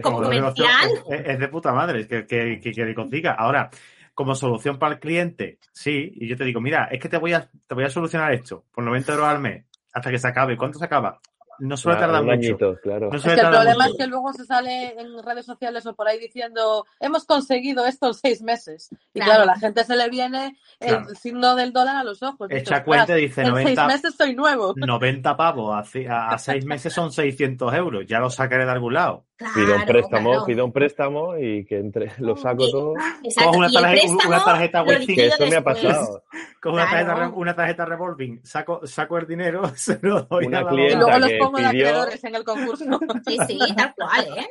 [0.03, 0.90] Como, comercial.
[1.09, 3.33] Es, de puta madre, es que, que, que, que consiga.
[3.33, 3.71] Ahora,
[4.14, 7.33] como solución para el cliente, sí, y yo te digo, mira, es que te voy
[7.33, 10.57] a, te voy a solucionar esto por 90 euros al mes hasta que se acabe.
[10.57, 11.21] ¿Cuánto se acaba?
[11.59, 12.57] No suele tardar mucho.
[12.83, 13.11] claro.
[13.12, 16.19] es que el problema es que luego se sale en redes sociales o por ahí
[16.19, 18.91] diciendo hemos conseguido esto en seis meses.
[19.15, 22.49] Y claro, la gente se le viene el signo del dólar a los ojos.
[22.51, 24.75] Echa cuenta y dice, en 90, seis meses soy nuevo.
[24.77, 29.27] 90 pavos, a, seis meses son 600 euros, ya lo sacaré de algún lado.
[29.55, 32.95] Pido un préstamo, pido un préstamo y que entre, lo saco todo.
[33.37, 36.23] Cojo una tarjeta, una tarjeta Que eso me ha pasado.
[36.61, 40.63] Cojo una, tarjeta, una tarjeta revolving, saco, saco el dinero, se lo doy una a
[40.65, 42.85] la clienta y luego los pongo de pidió- acreedores en el concurso.
[43.27, 44.47] Sí, sí, tal cual, ¿eh?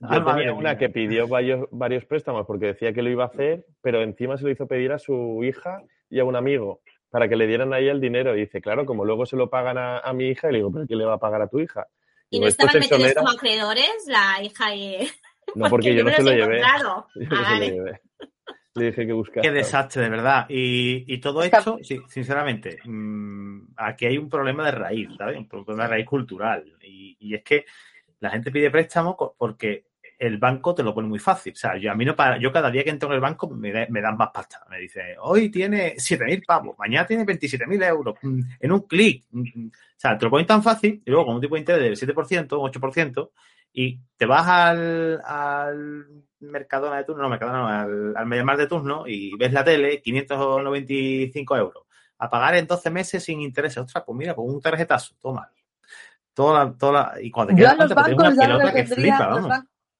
[0.00, 0.54] Yo Ah, tenía mía.
[0.54, 4.36] una que pidió varios, varios préstamos porque decía que lo iba a hacer, pero encima
[4.36, 7.72] se lo hizo pedir a su hija y a un amigo para que le dieran
[7.72, 8.36] ahí el dinero.
[8.36, 10.72] Y dice, claro, como luego se lo pagan a, a mi hija, y le digo,
[10.72, 11.86] ¿pero quién le va a pagar a tu hija?
[12.36, 13.20] ¿Y no "Esto es estaban metidos exonera".
[13.20, 15.10] como acreedores la hija y...?
[15.54, 16.58] No, porque yo no se lo he llevé.
[16.58, 17.06] encontrado.
[17.14, 17.70] Yo Ah, no se lo vale.
[17.70, 18.00] llevé.
[18.76, 19.42] Le dije que buscara.
[19.42, 20.46] Qué desastre, de verdad.
[20.48, 25.36] Y, y todo Está- esto, sí, sinceramente, mm, aquí hay un problema de raíz, ¿sabes?
[25.38, 26.64] Un problema de raíz cultural.
[26.82, 27.66] Y, y es que
[28.18, 29.84] la gente pide préstamo porque
[30.18, 31.52] el banco te lo pone muy fácil.
[31.52, 33.48] O sea, yo, a mí no para, yo cada día que entro en el banco
[33.50, 34.64] me, da- me dan más pasta.
[34.70, 39.24] Me dice, hoy tiene 7.000 pavos, mañana tiene 27.000 euros, mm, en un clic.
[39.30, 41.82] Mm, O sea, te lo ponen tan fácil y luego con un tipo de interés
[41.82, 43.30] del 7%, un 8%,
[43.72, 46.06] y te vas al, al
[46.40, 51.56] Mercadona de turno, no, Mercadona al, al Mediamar de turno y ves la tele, 595
[51.56, 51.84] euros.
[52.18, 53.78] A pagar en 12 meses sin intereses.
[53.78, 55.50] Ostras, pues mira, pues un tarjetazo, toma.
[56.32, 59.34] Toda la, toda la- y cuando te quedas te bancos una pelota que flipa, los,
[59.42, 59.48] vamos.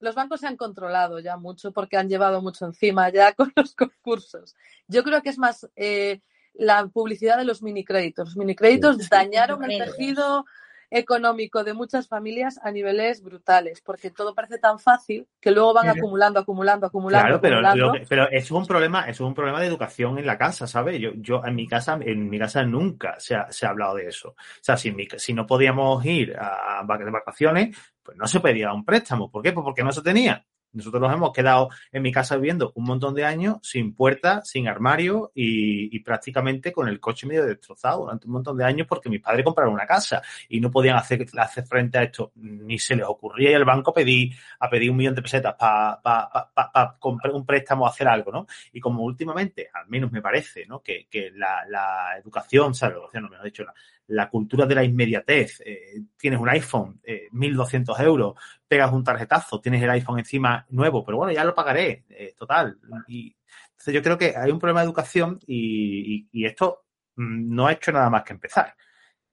[0.04, 3.74] Los bancos se han controlado ya mucho porque han llevado mucho encima ya con los
[3.74, 4.54] concursos.
[4.86, 6.20] Yo creo que es más, eh,
[6.52, 8.28] la publicidad de los minicréditos.
[8.28, 10.44] Los minicréditos dañaron el tejido
[10.90, 15.88] económico de muchas familias a niveles brutales, porque todo parece tan fácil que luego van
[15.88, 17.40] acumulando, acumulando, acumulando.
[17.40, 20.66] Claro, pero, pero es un problema, eso es un problema de educación en la casa,
[20.66, 21.00] ¿sabes?
[21.00, 24.08] Yo, yo en mi casa, en mi casa nunca se ha, se ha hablado de
[24.08, 24.30] eso.
[24.30, 28.84] O sea, si, si no podíamos ir a, a vacaciones, pues no se pedía un
[28.84, 29.30] préstamo.
[29.30, 29.52] ¿Por qué?
[29.52, 30.44] Pues porque no se tenía.
[30.74, 34.68] Nosotros nos hemos quedado en mi casa viviendo un montón de años sin puerta, sin
[34.68, 39.20] armario y, prácticamente con el coche medio destrozado durante un montón de años porque mis
[39.20, 42.32] padres compraron una casa y no podían hacer, hacer frente a esto.
[42.36, 45.54] Ni se les ocurría ir al banco a pedir, a pedir un millón de pesetas
[45.54, 48.46] para comprar un préstamo o hacer algo, ¿no?
[48.72, 50.82] Y como últimamente, al menos me parece, ¿no?
[50.82, 52.94] Que, la, la educación, ¿sabes?
[52.94, 53.72] La educación, no me lo dicho, la,
[54.08, 55.60] la cultura de la inmediatez.
[55.64, 58.34] Eh, tienes un iPhone, eh, 1.200 euros,
[58.66, 62.78] pegas un tarjetazo, tienes el iPhone encima nuevo, pero bueno, ya lo pagaré, eh, total.
[63.08, 63.36] Y,
[63.70, 66.84] entonces yo creo que hay un problema de educación y, y, esto
[67.16, 68.74] mm, no ha hecho nada más que empezar.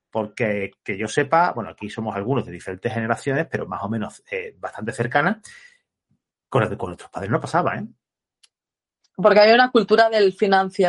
[0.10, 4.24] Porque que yo sepa, bueno, aquí somos algunos de diferentes generaciones, pero más o menos
[4.30, 5.38] eh, bastante cercanas,
[6.50, 7.88] con, con nuestros padres no pasaba, ¿eh?
[9.22, 10.36] Porque hay una cultura del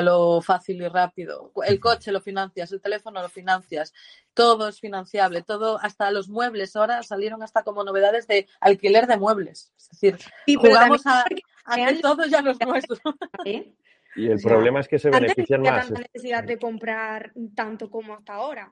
[0.03, 1.53] lo fácil y rápido.
[1.67, 3.93] El coche lo financias, el teléfono lo financias,
[4.35, 9.17] todo es financiable, todo, hasta los muebles ahora salieron hasta como novedades de alquiler de
[9.17, 9.73] muebles.
[9.77, 10.19] Es decir,
[10.57, 12.97] jugamos a, que todo ya no es nuestro.
[14.15, 15.87] Y el problema es que se benefician más.
[15.87, 18.71] tanta necesidad de comprar tanto como hasta ahora.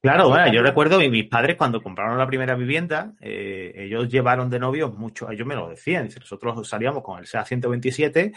[0.00, 4.48] Claro, bueno, yo recuerdo que mis padres cuando compraron la primera vivienda, eh, ellos llevaron
[4.48, 8.32] de novios mucho, ellos me lo decían, nosotros salíamos con el SEA 127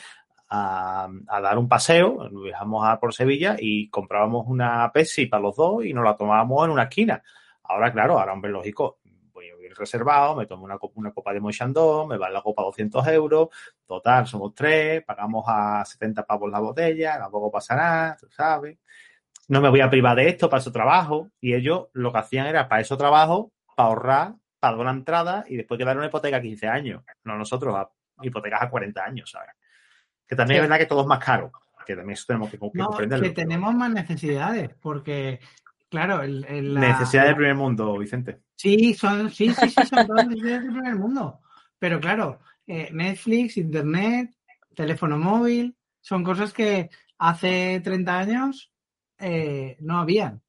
[0.50, 1.10] a,
[1.42, 5.86] dar un paseo, nos viajamos a por Sevilla y comprábamos una Pepsi para los dos
[5.86, 7.22] y nos la tomábamos en una esquina.
[7.64, 9.00] Ahora, claro, ahora, hombre, lógico,
[9.32, 12.64] voy a ir reservado, me tomo una, una copa de Mochandon, me va la copa
[12.64, 13.50] 200 euros,
[13.86, 18.78] total, somos tres, pagamos a 70 pavos la botella, tampoco pasa nada, tú sabes.
[19.48, 21.32] No me voy a privar de esto para su trabajo.
[21.42, 25.44] Y ellos lo que hacían era para eso trabajo, para ahorrar, para dar una entrada
[25.48, 27.04] y después quedar una hipoteca a 15 años.
[27.24, 27.90] No nosotros, a
[28.22, 29.56] hipotecas a 40 años, ¿sabes?
[30.30, 31.52] Que también es verdad que todo es más caro,
[31.88, 33.24] que también eso tenemos que, comprenderlo.
[33.26, 35.40] Que tenemos más necesidades, porque,
[35.90, 38.42] claro, el, Necesidades del primer mundo, Vicente.
[38.56, 41.40] Sí, son, sí, sí, sí, son todas necesidades del primer mundo.
[41.80, 44.36] Pero claro, eh, Netflix, Internet,
[44.76, 48.72] teléfono móvil, son cosas que hace 30 años
[49.18, 50.44] eh, no habían.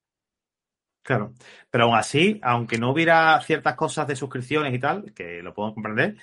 [1.02, 1.32] Claro,
[1.70, 5.72] pero aún así, aunque no hubiera ciertas cosas de suscripciones y tal, que lo puedo
[5.72, 6.18] comprender,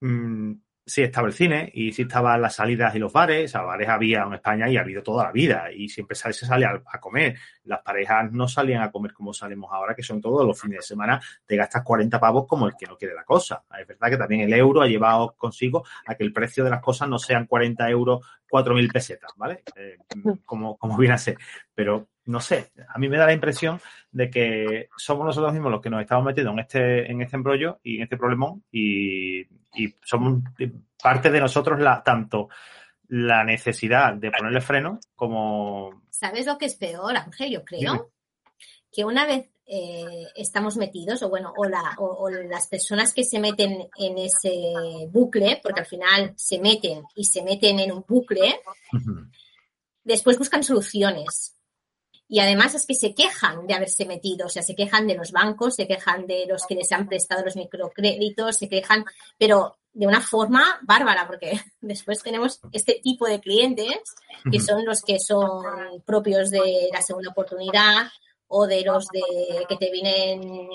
[0.00, 0.52] mmm,
[0.86, 3.50] sí estaba el cine y sí estaban las salidas y los bares.
[3.50, 6.32] O sea, bares había en España y ha habido toda la vida y siempre se
[6.32, 7.36] sale a, comer.
[7.64, 10.82] Las parejas no salían a comer como salimos ahora, que son todos los fines de
[10.82, 11.20] semana.
[11.44, 13.64] Te gastas 40 pavos como el que no quiere la cosa.
[13.78, 16.80] Es verdad que también el euro ha llevado consigo a que el precio de las
[16.80, 19.64] cosas no sean 40 euros, 4.000 pesetas, ¿vale?
[19.74, 19.98] Eh,
[20.44, 21.36] como, como viene a ser.
[21.76, 25.80] Pero no sé, a mí me da la impresión de que somos nosotros mismos los
[25.80, 29.46] que nos estamos metiendo en este, en este embrollo y en este problemón y,
[30.02, 30.42] somos
[31.02, 32.48] parte de nosotros la, tanto
[33.08, 36.02] la necesidad de ponerle freno como...
[36.08, 37.52] ¿Sabes lo que es peor, Ángel?
[37.52, 38.10] Yo creo
[38.90, 43.38] que una vez eh, estamos metidos, o bueno, o, la, o, las personas que se
[43.38, 44.72] meten en ese
[45.10, 48.58] bucle, porque al final se meten y se meten en un bucle,
[50.02, 51.55] después buscan soluciones
[52.28, 55.30] y además es que se quejan de haberse metido, o sea, se quejan de los
[55.30, 59.04] bancos, se quejan de los que les han prestado los microcréditos, se quejan,
[59.38, 64.14] pero de una forma bárbara, porque después tenemos este tipo de clientes
[64.50, 68.08] que son los que son propios de la segunda oportunidad
[68.48, 70.68] o de los de que te vienen,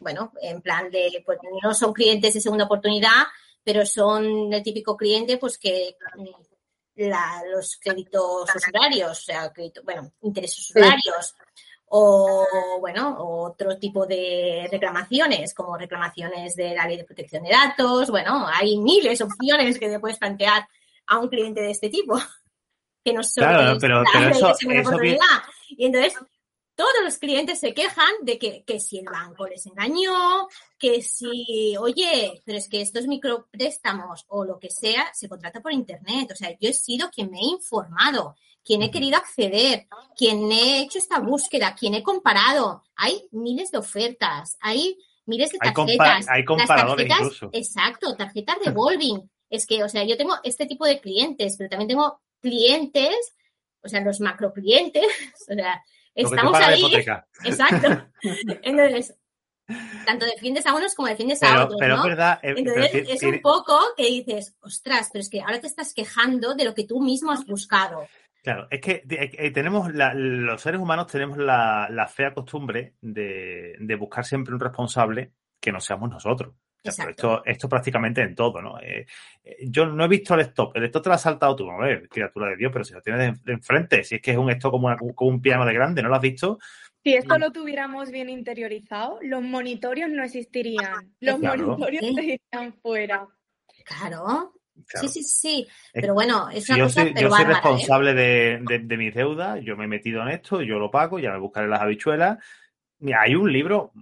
[0.00, 3.26] bueno, en plan de, pues no son clientes de segunda oportunidad,
[3.64, 5.96] pero son el típico cliente pues que
[6.96, 9.52] la, los créditos usurarios, o sea,
[9.84, 11.34] bueno, intereses usurarios.
[11.94, 12.46] O,
[12.80, 18.08] bueno, otro tipo de reclamaciones, como reclamaciones de la ley de protección de datos.
[18.08, 20.66] Bueno, hay miles de opciones que te puedes plantear
[21.06, 22.14] a un cliente de este tipo,
[23.04, 24.54] que no son claro, pero, eso,
[25.68, 26.14] Y entonces,
[26.82, 31.76] todos los clientes se quejan de que, que, si el banco les engañó, que si,
[31.78, 36.32] oye, pero es que estos micropréstamos o lo que sea se contrata por internet.
[36.32, 40.80] O sea, yo he sido quien me he informado, quien he querido acceder, quien he
[40.80, 42.82] hecho esta búsqueda, quien he comparado.
[42.96, 46.26] Hay miles de ofertas, hay miles de tarjetas.
[46.28, 47.48] Hay, comparadores incluso.
[47.52, 49.30] Exacto, tarjetas de Volving.
[49.48, 53.36] Es que, o sea, yo tengo este tipo de clientes, pero también tengo clientes,
[53.84, 55.06] o sea, los macro clientes,
[55.48, 55.80] o sea,
[56.14, 56.82] Estamos ahí.
[57.44, 58.06] Exacto.
[58.62, 59.16] Entonces,
[60.04, 61.78] tanto defiendes a unos como defiendes a otros.
[61.80, 62.04] Pero ¿no?
[62.04, 62.38] verdad.
[62.42, 66.54] Eh, Entonces, es un poco que dices, ostras, pero es que ahora te estás quejando
[66.54, 68.06] de lo que tú mismo has buscado.
[68.42, 74.52] Claro, es que eh, tenemos los seres humanos tenemos la, fea costumbre de, buscar siempre
[74.52, 76.52] un responsable que no seamos nosotros.
[76.82, 78.80] Esto, esto prácticamente en todo, ¿no?
[78.80, 79.06] Eh,
[79.44, 80.76] eh, yo no he visto el stop.
[80.76, 83.00] El stop te lo has saltado tú, a ver, criatura de Dios, pero si lo
[83.00, 86.08] tienes de, enfrente, si es que es un stop como, un piano de grande, ¿no
[86.08, 86.58] lo has visto?
[87.04, 91.14] Si esto lo tuviéramos bien interiorizado, los monitorios no existirían.
[91.20, 93.26] Los monitorios estarían fuera.
[93.84, 94.54] Claro.
[94.86, 95.68] Sí, sí, sí.
[95.92, 97.46] Pero bueno, es una yo cosa soy, yo soy ¿eh?
[97.46, 101.32] responsable de, de, mis deudas, yo me he metido en esto, yo lo pago, ya
[101.32, 102.38] me buscaré las habichuelas.
[102.98, 103.92] Mira, hay un libro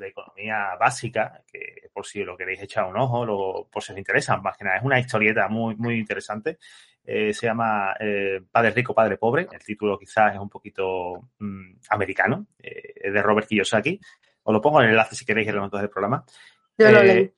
[0.00, 4.36] de economía básica, que por si lo queréis echar un ojo, por si os interesa,
[4.38, 6.58] más que nada, es una historieta muy, muy interesante.
[7.04, 9.46] Eh, se llama eh, Padre Rico, Padre Pobre.
[9.52, 14.00] El título quizás es un poquito mm, americano, es de Robert Kiyosaki.
[14.42, 16.24] Os lo pongo en el enlace si queréis en los del programa.
[16.76, 17.32] Yo lo leí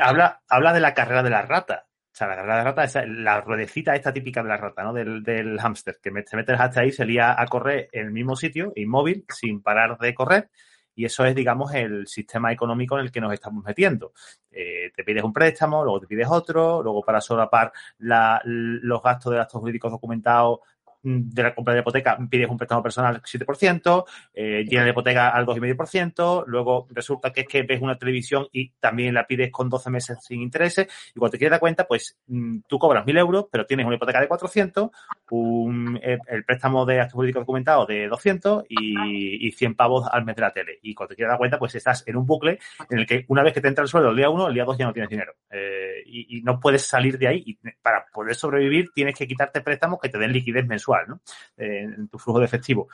[0.00, 1.86] habla, habla de la carrera de la rata.
[1.86, 4.82] O sea, la carrera de la rata es la ruedecita esta típica de la rata,
[4.82, 4.92] ¿no?
[4.92, 8.34] Del, del hámster, que te metes hasta ahí, se lía a correr en el mismo
[8.34, 10.50] sitio, inmóvil, sin parar de correr.
[10.98, 14.12] Y eso es, digamos, el sistema económico en el que nos estamos metiendo.
[14.50, 19.30] Eh, te pides un préstamo, luego te pides otro, luego para solapar la, los gastos
[19.30, 20.58] de gastos jurídicos documentados
[21.02, 25.28] Mm, de la compra de hipoteca pides un préstamo personal 7%, eh, llena la hipoteca
[25.28, 29.68] al 2,5%, luego resulta que es que ves una televisión y también la pides con
[29.68, 33.16] 12 meses sin intereses, y cuando te quieres dar cuenta, pues mm, tú cobras 1.000
[33.18, 34.90] euros, pero tienes una hipoteca de 400,
[35.30, 40.24] un, eh, el, préstamo de actos jurídicos documentados de 200 y, y, 100 pavos al
[40.24, 40.78] mes de la tele.
[40.82, 42.58] Y cuando te quieres dar cuenta, pues estás en un bucle
[42.90, 44.64] en el que una vez que te entra el sueldo el día 1, el día
[44.64, 45.34] 2 ya no tienes dinero.
[45.50, 47.42] Eh, y, y, no puedes salir de ahí.
[47.46, 51.20] Y para poder sobrevivir tienes que quitarte préstamos que te den liquidez mensual ¿no?
[51.56, 52.88] Eh, en tu flujo de efectivo.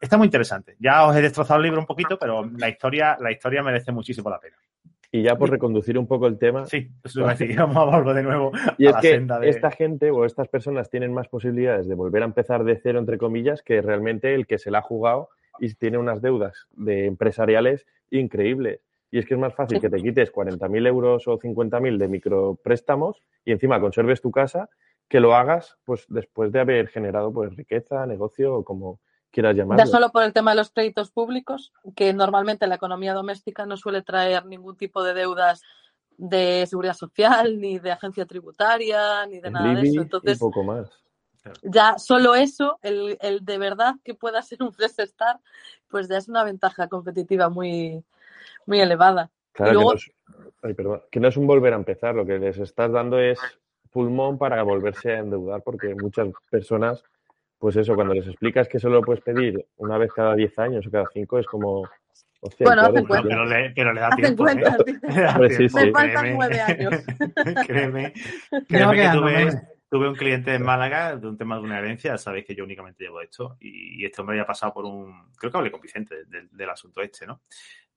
[0.00, 0.76] Está muy interesante.
[0.78, 4.30] Ya os he destrozado el libro un poquito, pero la historia, la historia merece muchísimo
[4.30, 4.56] la pena.
[5.12, 6.66] Y ya por reconducir un poco el tema.
[6.66, 6.88] Sí,
[7.24, 8.52] a decir, vamos a volver de nuevo.
[8.78, 12.64] Y es que esta gente o estas personas tienen más posibilidades de volver a empezar
[12.64, 16.22] de cero, entre comillas, que realmente el que se la ha jugado y tiene unas
[16.22, 18.80] deudas de empresariales increíbles.
[19.10, 23.22] Y es que es más fácil que te quites 40.000 euros o 50.000 de micropréstamos
[23.44, 24.68] y encima conserves tu casa
[25.08, 29.82] que lo hagas pues después de haber generado pues riqueza, negocio o como quieras llamarlo.
[29.82, 33.76] Ya solo por el tema de los créditos públicos, que normalmente la economía doméstica no
[33.76, 35.62] suele traer ningún tipo de deudas
[36.16, 40.02] de seguridad social, ni de agencia tributaria, ni de nada de eso.
[40.02, 40.90] Entonces, poco más.
[41.62, 45.40] Ya solo eso, el, el, de verdad que pueda ser un fresh start,
[45.88, 48.04] pues ya es una ventaja competitiva muy,
[48.66, 49.30] muy elevada.
[49.52, 49.84] Claro, que,
[50.82, 53.38] no es, que no es un volver a empezar, lo que les estás dando es
[53.90, 57.02] pulmón para volverse a endeudar porque muchas personas,
[57.60, 60.90] pues eso, cuando les explicas que solo puedes pedir una vez cada 10 años o
[60.90, 61.82] cada 5 es como...
[62.60, 63.28] bueno, hacen cuenta.
[63.28, 64.44] Pero le, pero le da tiempo.
[64.44, 65.50] Cuenta, ¿eh?
[65.68, 67.04] sí, Me faltan nueve años.
[67.66, 68.14] créeme,
[68.68, 72.16] créeme que tuve, tuve, un cliente en Málaga de un tema de una herencia.
[72.16, 73.58] Sabéis que yo únicamente llevo esto.
[73.60, 75.30] Y, este hombre ya ha pasado por un...
[75.36, 77.42] Creo que hablé con Vicente del, del asunto este, ¿no?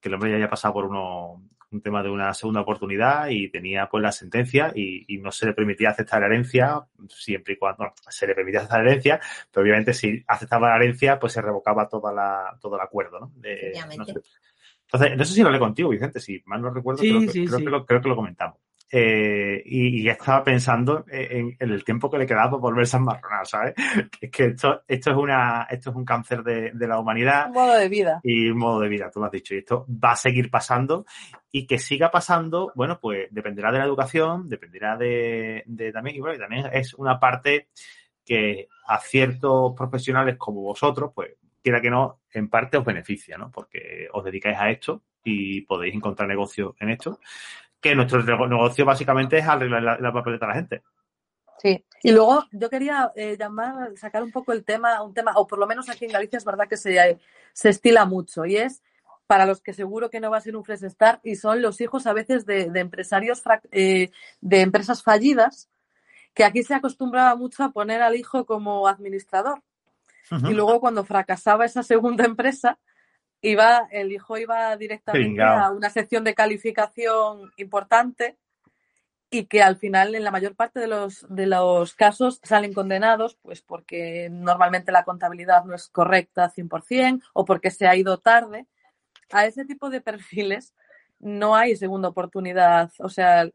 [0.04, 1.42] que el hombre ya haya pasado por uno,
[1.74, 5.54] un tema de una segunda oportunidad y tenía pues la sentencia y, no se le
[5.54, 9.20] permitía aceptar la herencia siempre y cuando se le permitía aceptar la herencia,
[9.52, 13.32] pero obviamente si aceptaba la herencia pues se revocaba toda la, todo el acuerdo, ¿no?
[13.42, 18.10] Entonces, no sé si lo hablé contigo, Vicente, si mal no recuerdo, creo, creo que
[18.10, 18.58] lo comentamos.
[18.96, 23.74] Eh, y, estaba pensando en, el tiempo que le quedaba por volverse a enmarronar, ¿sabes?
[24.22, 27.48] Es que esto, esto es una, esto es un cáncer de, la humanidad.
[27.48, 28.22] Un modo de vida.
[28.24, 29.56] Y un modo de vida, tú lo has dicho.
[29.56, 31.08] Y esto va a seguir pasando.
[31.52, 36.36] Y que siga pasando, bueno, pues dependerá de la educación, dependerá de, también, y bueno,
[36.36, 37.70] y también es una parte
[38.24, 41.32] que a ciertos profesionales como vosotros, pues
[41.64, 43.50] quiera que no, en parte os beneficia, ¿no?
[43.50, 47.20] Porque os dedicáis a esto y podéis encontrar negocio en esto
[47.84, 50.82] que nuestro negocio básicamente es arreglar la, la papeleta a la gente.
[51.60, 55.46] Sí, y luego yo quería eh, llamar, sacar un poco el tema, un tema, o
[55.48, 57.20] por lo menos aquí en Galicia es verdad que se,
[57.54, 58.82] se estila mucho, y es
[59.28, 61.80] para los que seguro que no va a ser un fresh start, y son los
[61.80, 63.42] hijos a veces de, empresarios,
[63.72, 65.70] eh, de empresas fallidas,
[66.34, 69.62] que aquí se acostumbraba mucho a poner al hijo como administrador.
[70.50, 72.80] Y luego cuando fracasaba esa segunda empresa,
[73.44, 78.38] iba, el hijo iba directamente a una sección de calificación importante
[79.30, 83.38] y que al final en la mayor parte de los, de los casos salen condenados
[83.42, 88.66] pues porque normalmente la contabilidad no es correcta 100% o porque se ha ido tarde.
[89.32, 90.74] A ese tipo de perfiles
[91.20, 92.92] no hay segunda oportunidad.
[93.00, 93.50] O sea,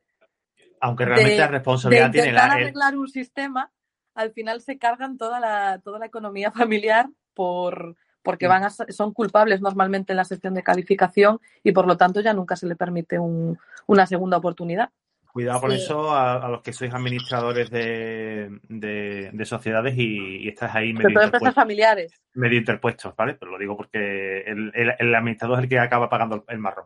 [0.81, 2.45] aunque realmente la responsabilidad de tiene la.
[2.45, 3.73] arreglar un sistema,
[4.15, 7.97] al final se cargan toda la, toda la economía familiar por,
[8.29, 12.21] porque van a, son culpables normalmente en la sección de calificación y por lo tanto
[12.21, 14.91] ya nunca se le permite una segunda oportunidad.
[15.33, 20.93] Cuidado con eso a, los que sois administradores de, de, sociedades y, y, estás ahí
[20.93, 22.21] medio empresas familiares.
[22.35, 23.33] Medio interpuestos, ¿vale?
[23.33, 26.85] Pero lo digo porque el, el, administrador es el que acaba pagando el marrón.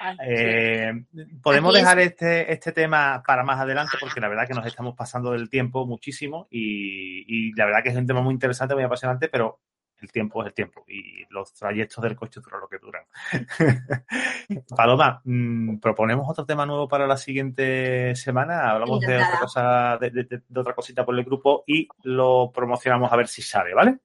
[0.00, 1.04] Ah, eh,
[1.42, 5.32] podemos dejar este, este tema para más adelante porque la verdad que nos estamos pasando
[5.32, 9.28] del tiempo muchísimo y, y la verdad que es un tema muy interesante, muy apasionante,
[9.28, 9.60] pero
[10.00, 13.04] el tiempo es el tiempo y los trayectos del coche duran lo que duran.
[14.76, 18.70] Paloma, mm, proponemos otro tema nuevo para la siguiente semana.
[18.70, 23.28] Hablamos de otra cosa, de, otra cosita por el grupo y lo promocionamos a ver
[23.28, 23.98] si sale, ¿vale?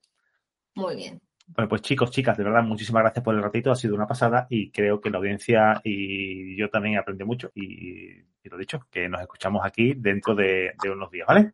[0.76, 1.22] Muy bien.
[1.48, 3.72] Bueno, pues chicos, chicas, de verdad, muchísimas gracias por el ratito.
[3.72, 7.52] Ha sido una pasada y creo que la audiencia y yo también aprendí mucho.
[7.54, 11.54] Y, lo dicho, que nos escuchamos aquí dentro de, unos días, ¿vale?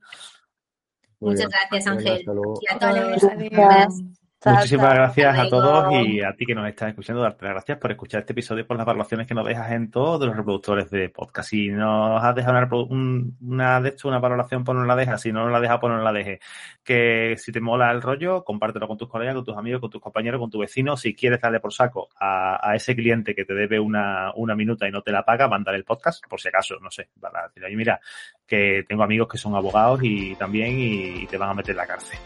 [1.19, 2.23] Muchas gracias, Ángel.
[2.61, 4.01] y a todos.
[4.45, 7.21] Muchísimas gracias a todos y a ti que nos estás escuchando.
[7.21, 10.25] Darte las gracias por escuchar este episodio, por las valoraciones que nos dejas en todos
[10.25, 11.49] los reproductores de podcast.
[11.49, 15.21] Si nos has dejado una, una de hecho, una valoración, pues no la dejas.
[15.21, 16.39] Si no nos la dejas, pues no la dejes.
[16.85, 20.01] Que si te mola el rollo, compártelo con tus colegas, con tus amigos, con tus
[20.01, 20.95] compañeros, con tu vecino.
[20.95, 24.91] Si quieres darle por saco a, ese cliente que te debe una, una minuta y
[24.91, 27.09] no te la paga, mándale el podcast, por si acaso, no sé.
[27.19, 27.99] Para decirle, mira,
[28.47, 31.87] que tengo amigos que son abogados y también y te van a meter en la
[31.87, 32.17] cárcel.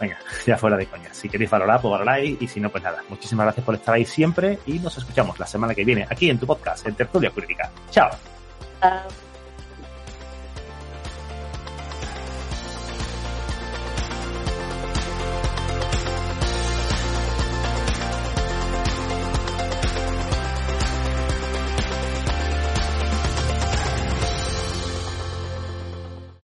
[0.00, 1.12] Venga, ya fuera de coña.
[1.12, 2.40] Si queréis valorar, pues valoráis.
[2.40, 3.02] Y si no, pues nada.
[3.08, 4.58] Muchísimas gracias por estar ahí siempre.
[4.66, 7.70] Y nos escuchamos la semana que viene aquí en tu podcast, en Tertulia Jurídica.
[7.90, 8.10] Chao.
[8.80, 9.29] Chao.